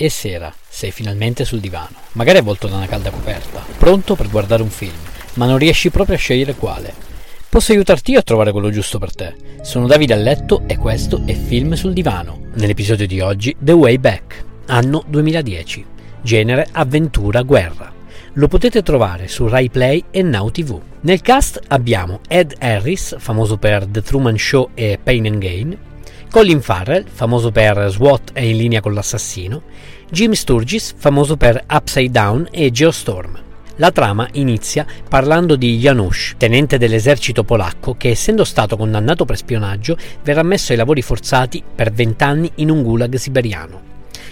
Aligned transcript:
È 0.00 0.08
sera, 0.08 0.50
sei 0.66 0.92
finalmente 0.92 1.44
sul 1.44 1.60
divano, 1.60 1.94
magari 2.12 2.38
avvolto 2.38 2.66
da 2.66 2.76
una 2.76 2.86
calda 2.86 3.10
coperta, 3.10 3.62
pronto 3.76 4.14
per 4.14 4.30
guardare 4.30 4.62
un 4.62 4.70
film, 4.70 4.94
ma 5.34 5.44
non 5.44 5.58
riesci 5.58 5.90
proprio 5.90 6.16
a 6.16 6.18
scegliere 6.18 6.54
quale. 6.54 6.94
Posso 7.50 7.72
aiutarti 7.72 8.12
io 8.12 8.20
a 8.20 8.22
trovare 8.22 8.50
quello 8.50 8.70
giusto 8.70 8.98
per 8.98 9.14
te. 9.14 9.34
Sono 9.60 9.86
Davide 9.86 10.14
a 10.14 10.16
letto 10.16 10.62
e 10.66 10.78
questo 10.78 11.20
è 11.26 11.34
Film 11.34 11.74
sul 11.74 11.92
divano. 11.92 12.46
Nell'episodio 12.54 13.06
di 13.06 13.20
oggi 13.20 13.54
The 13.58 13.72
Way 13.72 13.98
Back, 13.98 14.44
anno 14.68 15.04
2010. 15.06 15.84
Genere 16.22 16.68
avventura 16.72 17.42
guerra. 17.42 17.92
Lo 18.32 18.48
potete 18.48 18.82
trovare 18.82 19.28
su 19.28 19.48
Rai 19.48 19.68
Play 19.68 20.04
e 20.10 20.22
Now 20.22 20.50
TV. 20.50 20.80
Nel 21.02 21.20
cast 21.20 21.60
abbiamo 21.68 22.20
Ed 22.26 22.54
Harris, 22.58 23.16
famoso 23.18 23.58
per 23.58 23.84
The 23.84 24.00
Truman 24.00 24.38
Show 24.38 24.70
e 24.72 24.98
Pain 25.02 25.26
and 25.26 25.38
Gain, 25.38 25.78
Colin 26.30 26.62
Farrell, 26.62 27.06
famoso 27.12 27.50
per 27.50 27.88
SWAT 27.90 28.30
e 28.34 28.50
In 28.50 28.56
linea 28.56 28.80
con 28.80 28.94
l'assassino, 28.94 29.62
Jim 30.08 30.30
Sturgis, 30.30 30.94
famoso 30.96 31.36
per 31.36 31.64
Upside 31.68 32.12
Down 32.12 32.46
e 32.52 32.70
Geostorm. 32.70 33.36
La 33.76 33.90
trama 33.90 34.28
inizia 34.34 34.86
parlando 35.08 35.56
di 35.56 35.76
Janusz, 35.78 36.34
tenente 36.36 36.78
dell'esercito 36.78 37.42
polacco 37.42 37.96
che, 37.96 38.10
essendo 38.10 38.44
stato 38.44 38.76
condannato 38.76 39.24
per 39.24 39.38
spionaggio, 39.38 39.96
verrà 40.22 40.44
messo 40.44 40.70
ai 40.70 40.78
lavori 40.78 41.02
forzati 41.02 41.64
per 41.74 41.90
vent'anni 41.90 42.48
in 42.56 42.70
un 42.70 42.84
gulag 42.84 43.16
siberiano. 43.16 43.80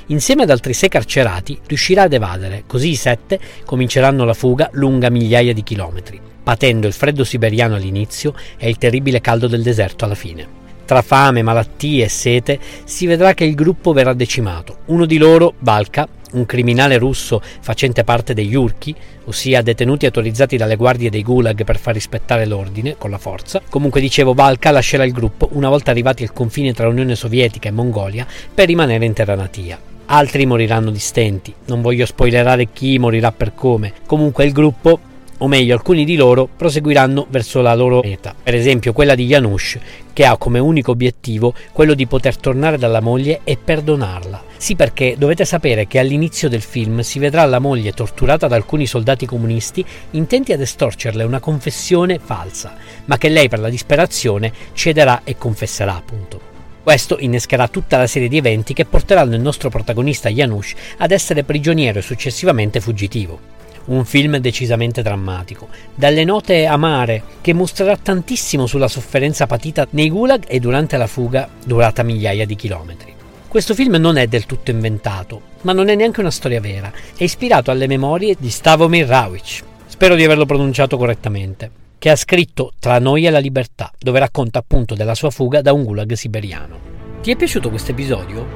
Insieme 0.06 0.44
ad 0.44 0.50
altri 0.50 0.74
sei 0.74 0.88
carcerati 0.88 1.58
riuscirà 1.66 2.02
ad 2.02 2.12
evadere, 2.12 2.62
così 2.68 2.90
i 2.90 2.94
sette 2.94 3.40
cominceranno 3.64 4.24
la 4.24 4.34
fuga 4.34 4.68
lunga 4.74 5.10
migliaia 5.10 5.52
di 5.52 5.64
chilometri, 5.64 6.20
patendo 6.44 6.86
il 6.86 6.92
freddo 6.92 7.24
siberiano 7.24 7.74
all'inizio 7.74 8.34
e 8.56 8.68
il 8.68 8.78
terribile 8.78 9.20
caldo 9.20 9.48
del 9.48 9.62
deserto 9.62 10.04
alla 10.04 10.14
fine. 10.14 10.58
Tra 10.88 11.02
fame, 11.02 11.42
malattie 11.42 12.06
e 12.06 12.08
sete 12.08 12.58
si 12.84 13.04
vedrà 13.04 13.34
che 13.34 13.44
il 13.44 13.54
gruppo 13.54 13.92
verrà 13.92 14.14
decimato. 14.14 14.78
Uno 14.86 15.04
di 15.04 15.18
loro, 15.18 15.52
Balka, 15.58 16.08
un 16.32 16.46
criminale 16.46 16.96
russo 16.96 17.42
facente 17.60 18.04
parte 18.04 18.32
degli 18.32 18.54
Urchi, 18.54 18.94
ossia 19.26 19.60
detenuti 19.60 20.06
autorizzati 20.06 20.56
dalle 20.56 20.76
guardie 20.76 21.10
dei 21.10 21.22
Gulag 21.22 21.62
per 21.62 21.78
far 21.78 21.92
rispettare 21.92 22.46
l'ordine 22.46 22.94
con 22.96 23.10
la 23.10 23.18
forza. 23.18 23.60
Comunque 23.68 24.00
dicevo, 24.00 24.32
Balka 24.32 24.70
lascerà 24.70 25.04
il 25.04 25.12
gruppo 25.12 25.50
una 25.52 25.68
volta 25.68 25.90
arrivati 25.90 26.22
al 26.22 26.32
confine 26.32 26.72
tra 26.72 26.88
Unione 26.88 27.16
Sovietica 27.16 27.68
e 27.68 27.72
Mongolia 27.72 28.26
per 28.54 28.68
rimanere 28.68 29.04
in 29.04 29.12
terra 29.12 29.34
natia. 29.34 29.78
Altri 30.06 30.46
moriranno 30.46 30.90
di 30.90 30.98
stenti, 30.98 31.52
non 31.66 31.82
voglio 31.82 32.06
spoilerare 32.06 32.72
chi 32.72 32.98
morirà 32.98 33.30
per 33.30 33.54
come. 33.54 33.92
Comunque 34.06 34.46
il 34.46 34.52
gruppo 34.52 35.00
o 35.38 35.46
meglio 35.46 35.74
alcuni 35.74 36.04
di 36.04 36.16
loro 36.16 36.48
proseguiranno 36.54 37.26
verso 37.28 37.60
la 37.60 37.74
loro 37.74 38.00
meta, 38.02 38.34
per 38.40 38.54
esempio 38.54 38.92
quella 38.92 39.14
di 39.14 39.26
Janusz, 39.26 39.78
che 40.12 40.24
ha 40.24 40.36
come 40.36 40.58
unico 40.58 40.90
obiettivo 40.90 41.54
quello 41.72 41.94
di 41.94 42.06
poter 42.06 42.36
tornare 42.36 42.78
dalla 42.78 43.00
moglie 43.00 43.40
e 43.44 43.56
perdonarla. 43.56 44.44
Sì, 44.56 44.74
perché 44.74 45.14
dovete 45.16 45.44
sapere 45.44 45.86
che 45.86 46.00
all'inizio 46.00 46.48
del 46.48 46.62
film 46.62 47.00
si 47.00 47.20
vedrà 47.20 47.44
la 47.44 47.60
moglie 47.60 47.92
torturata 47.92 48.48
da 48.48 48.56
alcuni 48.56 48.86
soldati 48.86 49.26
comunisti 49.26 49.84
intenti 50.12 50.52
ad 50.52 50.60
estorcerle 50.60 51.22
una 51.22 51.38
confessione 51.38 52.18
falsa, 52.18 52.74
ma 53.04 53.16
che 53.18 53.28
lei 53.28 53.48
per 53.48 53.60
la 53.60 53.68
disperazione 53.68 54.52
cederà 54.72 55.20
e 55.22 55.36
confesserà 55.36 55.94
appunto. 55.94 56.40
Questo 56.82 57.18
innescherà 57.20 57.68
tutta 57.68 57.98
la 57.98 58.06
serie 58.06 58.28
di 58.28 58.38
eventi 58.38 58.72
che 58.72 58.86
porteranno 58.86 59.34
il 59.34 59.40
nostro 59.40 59.68
protagonista 59.68 60.30
Janusz 60.30 60.74
ad 60.96 61.12
essere 61.12 61.44
prigioniero 61.44 61.98
e 61.98 62.02
successivamente 62.02 62.80
fuggitivo 62.80 63.56
un 63.88 64.04
film 64.04 64.38
decisamente 64.38 65.02
drammatico, 65.02 65.68
dalle 65.94 66.24
note 66.24 66.66
amare 66.66 67.22
che 67.40 67.52
mostrerà 67.52 67.96
tantissimo 67.96 68.66
sulla 68.66 68.88
sofferenza 68.88 69.46
patita 69.46 69.86
nei 69.90 70.10
gulag 70.10 70.44
e 70.46 70.58
durante 70.58 70.96
la 70.96 71.06
fuga 71.06 71.48
durata 71.64 72.02
migliaia 72.02 72.46
di 72.46 72.56
chilometri. 72.56 73.14
Questo 73.48 73.74
film 73.74 73.94
non 73.94 74.16
è 74.18 74.26
del 74.26 74.46
tutto 74.46 74.70
inventato, 74.70 75.40
ma 75.62 75.72
non 75.72 75.88
è 75.88 75.94
neanche 75.94 76.20
una 76.20 76.30
storia 76.30 76.60
vera, 76.60 76.92
è 77.16 77.22
ispirato 77.22 77.70
alle 77.70 77.86
memorie 77.86 78.36
di 78.38 78.50
Stavomir 78.50 79.06
Rawicz, 79.06 79.62
spero 79.86 80.14
di 80.14 80.24
averlo 80.24 80.44
pronunciato 80.44 80.96
correttamente, 80.98 81.70
che 81.98 82.10
ha 82.10 82.16
scritto 82.16 82.72
Tra 82.78 82.98
noi 82.98 83.26
e 83.26 83.30
la 83.30 83.38
libertà, 83.38 83.90
dove 83.98 84.18
racconta 84.18 84.58
appunto 84.58 84.94
della 84.94 85.14
sua 85.14 85.30
fuga 85.30 85.62
da 85.62 85.72
un 85.72 85.84
gulag 85.84 86.12
siberiano. 86.12 86.78
Ti 87.22 87.32
è 87.32 87.36
piaciuto 87.36 87.70
questo 87.70 87.92
episodio? 87.92 88.46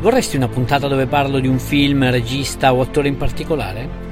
Vorresti 0.00 0.36
una 0.36 0.48
puntata 0.48 0.88
dove 0.88 1.06
parlo 1.06 1.38
di 1.38 1.46
un 1.46 1.60
film, 1.60 2.10
regista 2.10 2.74
o 2.74 2.80
attore 2.80 3.06
in 3.06 3.16
particolare? 3.16 4.11